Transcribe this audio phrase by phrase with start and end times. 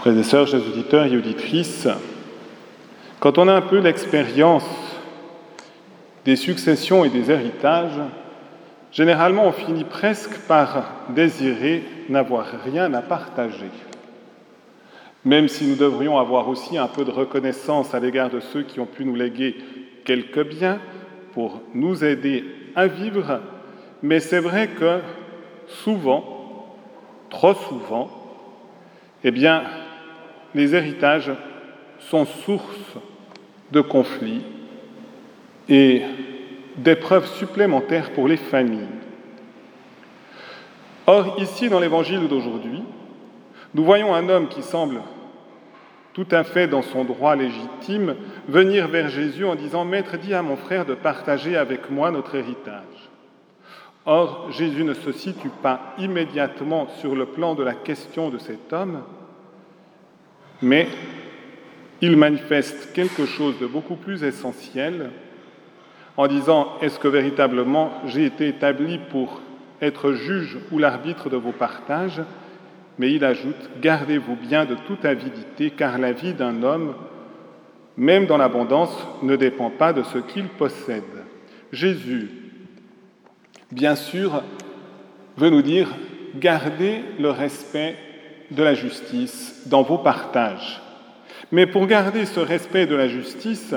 [0.00, 1.86] Frères et sœurs, chers auditeurs et auditrices,
[3.18, 4.64] quand on a un peu l'expérience
[6.24, 8.00] des successions et des héritages,
[8.92, 13.68] généralement on finit presque par désirer n'avoir rien à partager.
[15.26, 18.80] Même si nous devrions avoir aussi un peu de reconnaissance à l'égard de ceux qui
[18.80, 19.54] ont pu nous léguer
[20.06, 20.80] quelques biens
[21.34, 23.40] pour nous aider à vivre,
[24.02, 25.00] mais c'est vrai que
[25.66, 26.74] souvent,
[27.28, 28.08] trop souvent,
[29.22, 29.64] eh bien,
[30.54, 31.32] les héritages
[31.98, 32.96] sont source
[33.72, 34.42] de conflits
[35.68, 36.02] et
[36.76, 38.88] d'épreuves supplémentaires pour les familles.
[41.06, 42.82] Or, ici, dans l'évangile d'aujourd'hui,
[43.74, 45.00] nous voyons un homme qui semble
[46.12, 48.16] tout à fait dans son droit légitime
[48.48, 52.34] venir vers Jésus en disant Maître, dis à mon frère de partager avec moi notre
[52.34, 53.10] héritage.
[54.06, 58.72] Or, Jésus ne se situe pas immédiatement sur le plan de la question de cet
[58.72, 59.02] homme,
[60.62, 60.88] mais
[62.00, 65.10] il manifeste quelque chose de beaucoup plus essentiel
[66.16, 69.40] en disant Est-ce que véritablement j'ai été établi pour
[69.80, 72.22] être juge ou l'arbitre de vos partages?
[72.98, 76.94] Mais il ajoute Gardez-vous bien de toute avidité, car la vie d'un homme,
[77.96, 81.04] même dans l'abondance, ne dépend pas de ce qu'il possède.
[81.72, 82.30] Jésus,
[83.72, 84.42] bien sûr,
[85.36, 85.88] veut nous dire
[86.36, 87.96] Gardez le respect
[88.50, 90.80] de la justice dans vos partages.
[91.52, 93.74] Mais pour garder ce respect de la justice,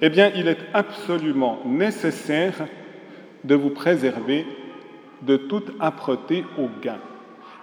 [0.00, 2.66] eh bien, il est absolument nécessaire
[3.44, 4.46] de vous préserver
[5.22, 6.98] de toute âpreté au gain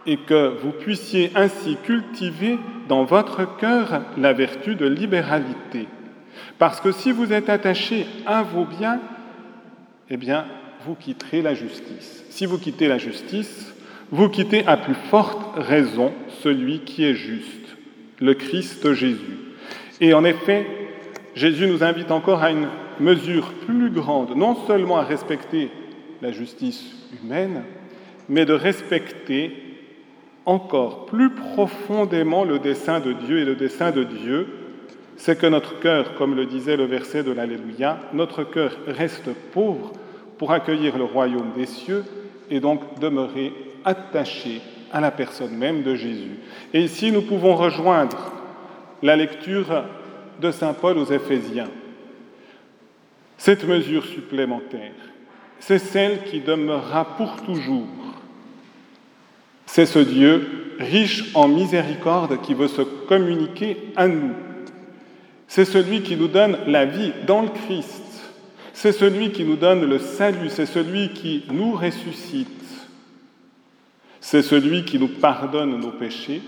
[0.06, 2.58] et que vous puissiez ainsi cultiver
[2.89, 5.88] dans votre cœur la vertu de libéralité.
[6.58, 9.00] Parce que si vous êtes attaché à vos biens,
[10.09, 10.45] eh bien,
[10.86, 12.25] vous quitterez la justice.
[12.30, 13.73] Si vous quittez la justice,
[14.14, 17.75] vous quittez à plus forte raison celui qui est juste,
[18.19, 19.39] le Christ Jésus.
[20.02, 20.67] Et en effet,
[21.33, 22.67] Jésus nous invite encore à une
[23.00, 25.72] mesure plus grande, non seulement à respecter
[26.22, 27.63] la justice humaine,
[28.29, 29.51] mais de respecter
[30.45, 33.40] encore plus profondément le dessein de Dieu.
[33.40, 34.45] Et le dessein de Dieu,
[35.18, 39.91] c'est que notre cœur, comme le disait le verset de l'Alléluia, notre cœur reste pauvre
[40.38, 42.03] pour accueillir le royaume des cieux
[42.51, 43.53] et donc demeurer
[43.85, 44.61] attaché
[44.91, 46.38] à la personne même de Jésus.
[46.73, 48.31] Et ici, nous pouvons rejoindre
[49.01, 49.85] la lecture
[50.39, 51.69] de Saint Paul aux Éphésiens.
[53.38, 54.94] Cette mesure supplémentaire,
[55.59, 57.88] c'est celle qui demeurera pour toujours.
[59.66, 64.33] C'est ce Dieu riche en miséricorde qui veut se communiquer à nous.
[65.47, 68.01] C'est celui qui nous donne la vie dans le Christ.
[68.73, 70.50] C'est celui qui nous donne le salut.
[70.50, 72.62] C'est celui qui nous ressuscite.
[74.33, 76.41] C'est celui qui nous pardonne nos péchés.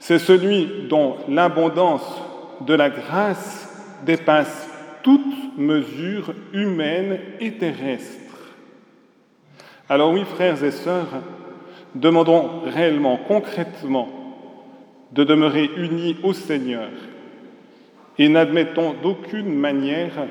[0.00, 2.20] C'est celui dont l'abondance
[2.62, 3.72] de la grâce
[4.04, 4.68] dépasse
[5.04, 8.56] toute mesure humaine et terrestre.
[9.88, 11.22] Alors oui, frères et sœurs,
[11.94, 14.08] demandons réellement, concrètement,
[15.12, 16.90] de demeurer unis au Seigneur
[18.18, 20.26] et n'admettons d'aucune manière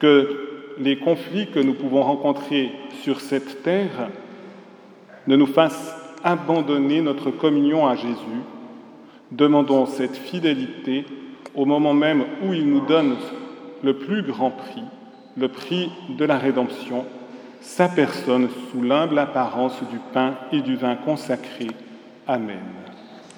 [0.00, 2.72] que les conflits que nous pouvons rencontrer
[3.02, 4.10] sur cette terre
[5.26, 8.42] ne nous fassent abandonner notre communion à Jésus
[9.32, 11.06] Demandons cette fidélité
[11.54, 13.16] au moment même où il nous donne
[13.82, 14.84] le plus grand prix,
[15.38, 17.06] le prix de la rédemption,
[17.62, 21.68] sa personne sous l'humble apparence du pain et du vin consacré.
[22.26, 22.81] Amen.